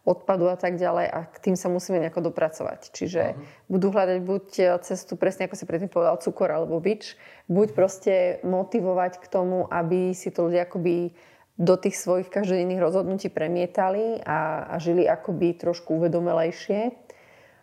[0.04, 2.92] odpadu a tak ďalej a k tým sa musíme nejako dopracovať.
[2.92, 3.72] Čiže uh-huh.
[3.72, 4.46] budú hľadať buď
[4.84, 7.16] cestu, presne ako si predtým povedal, cukor alebo bič,
[7.48, 8.14] buď proste
[8.44, 11.16] motivovať k tomu, aby si to ľudia akoby
[11.56, 16.92] do tých svojich každodenných rozhodnutí premietali a, a žili akoby trošku uvedomelejšie.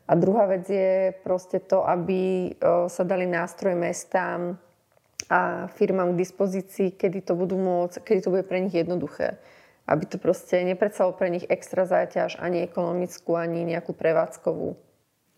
[0.09, 4.57] A druhá vec je proste to, aby uh, sa dali nástroje mestám,
[5.29, 9.39] a firmám k dispozícii, kedy to budú môcť, kedy to bude pre nich jednoduché.
[9.87, 14.79] Aby to proste nepredstavilo pre nich extra záťaž ani ekonomickú, ani nejakú prevádzkovú.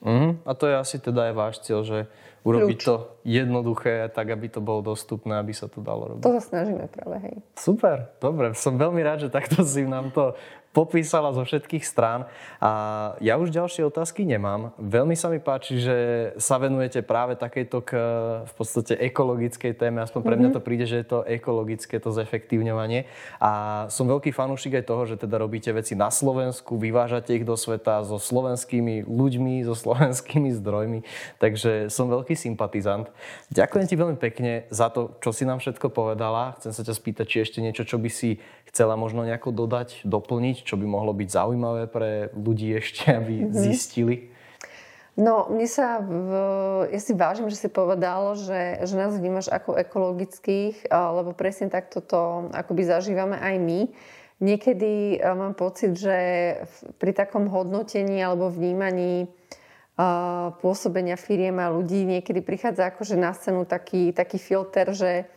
[0.05, 0.37] Uh-huh.
[0.45, 1.99] A to je asi teda aj váš cieľ, že
[2.45, 2.85] urobiť Kľúč.
[2.85, 6.23] to jednoduché, tak aby to bolo dostupné, aby sa to dalo robiť.
[6.29, 7.37] To sa snažíme práve, hej.
[7.57, 8.53] Super, dobre.
[8.53, 10.37] Som veľmi rád, že takto si nám to
[10.75, 12.27] popísala zo všetkých strán.
[12.59, 12.71] A
[13.23, 14.75] ja už ďalšie otázky nemám.
[14.77, 15.97] Veľmi sa mi páči, že
[16.37, 17.91] sa venujete práve takejto k
[18.43, 20.03] v podstate ekologickej téme.
[20.03, 20.57] Aspoň pre mňa mhm.
[20.59, 23.07] to príde, že je to ekologické, to zefektívňovanie.
[23.39, 27.55] A som veľký fanúšik aj toho, že teda robíte veci na Slovensku, vyvážate ich do
[27.55, 31.07] sveta so slovenskými ľuďmi, so slovenskými zdrojmi.
[31.39, 33.07] Takže som veľký sympatizant.
[33.55, 36.59] Ďakujem ti veľmi pekne za to, čo si nám všetko povedala.
[36.59, 38.43] Chcem sa ťa spýtať, či ešte niečo, čo by si
[38.75, 43.55] chcela možno nejako dodať, doplniť, čo by mohlo byť zaujímavé pre ľudí ešte, aby mm-hmm.
[43.55, 44.17] zistili?
[45.15, 46.31] No, mne sa, v,
[46.91, 52.03] ja si vážim, že si povedal, že, že nás vnímaš ako ekologických, lebo presne takto
[52.03, 53.81] to akoby zažívame aj my.
[54.43, 56.19] Niekedy mám pocit, že
[56.99, 59.31] pri takom hodnotení alebo vnímaní
[60.59, 65.31] pôsobenia firiem a ľudí niekedy prichádza akože na scénu taký, taký filter, že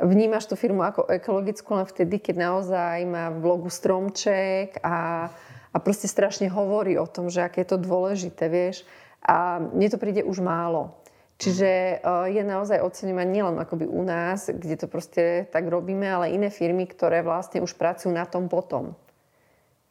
[0.00, 5.28] vnímaš tú firmu ako ekologickú len vtedy, keď naozaj má v blogu stromček a,
[5.72, 8.86] a proste strašne hovorí o tom, že aké je to dôležité, vieš.
[9.22, 10.96] A mne to príde už málo.
[11.42, 16.30] Čiže uh, je naozaj oceňovať nielen akoby u nás, kde to proste tak robíme, ale
[16.30, 18.94] iné firmy, ktoré vlastne už pracujú na tom potom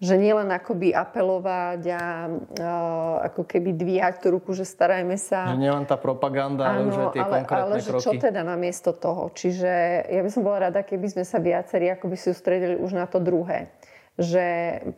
[0.02, 5.54] že nielen akoby apelovať a uh, ako keby dvíhať tú ruku, že starajme sa.
[5.54, 8.02] Že nielen tá propaganda, ale už aj tie ale, konkrétne ale, kroky.
[8.02, 9.30] čo teda namiesto toho?
[9.30, 9.70] Čiže
[10.10, 13.70] ja by som bola rada, keby sme sa viacerí akoby sústredili už na to druhé.
[14.18, 14.46] Že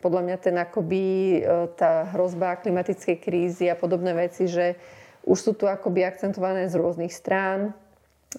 [0.00, 1.40] podľa mňa ten akoby e,
[1.76, 4.80] tá hrozba klimatickej krízy a podobné veci, že
[5.28, 7.76] už sú tu akoby akcentované z rôznych strán.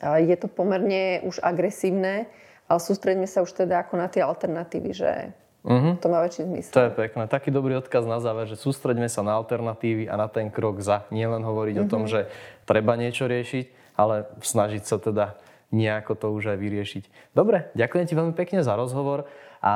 [0.01, 2.25] Je to pomerne už agresívne,
[2.65, 5.11] ale sústredíme sa už teda ako na tie alternatívy, že
[5.65, 5.97] Uh-huh.
[5.97, 6.73] To má väčší zmysel.
[6.77, 7.25] To je pekné.
[7.25, 11.09] Taký dobrý odkaz na záver, že sústreďme sa na alternatívy a na ten krok za.
[11.09, 11.89] Nie len hovoriť uh-huh.
[11.89, 12.09] o tom, mhm.
[12.13, 12.19] že
[12.69, 15.33] treba niečo riešiť, ale snažiť sa teda
[15.73, 17.03] nejako to už aj vyriešiť.
[17.33, 19.25] Dobre, ďakujem ti veľmi pekne za rozhovor.
[19.65, 19.73] A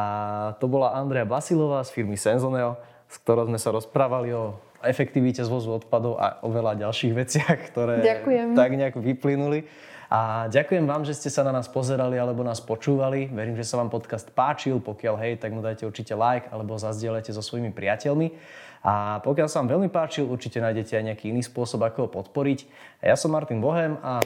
[0.62, 2.78] to bola Andrea Basilová z firmy Senzoneo,
[3.10, 4.54] s ktorou sme sa rozprávali o
[4.86, 8.54] efektivite zvozu odpadov a o veľa ďalších veciach, ktoré ďakujem.
[8.54, 9.66] tak nejak vyplynuli.
[10.10, 13.30] A ďakujem vám, že ste sa na nás pozerali alebo nás počúvali.
[13.30, 14.82] Verím, že sa vám podcast páčil.
[14.82, 18.34] Pokiaľ hej, tak mu dajte určite like alebo zazdieľajte so svojimi priateľmi.
[18.82, 22.60] A pokiaľ sa vám veľmi páčil, určite nájdete aj nejaký iný spôsob, ako ho podporiť.
[23.06, 24.18] A ja som Martin Bohem a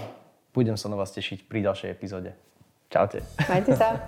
[0.56, 2.32] budem sa na vás tešiť pri ďalšej epizóde.
[2.88, 3.20] Čaute.
[3.52, 4.00] Majte sa.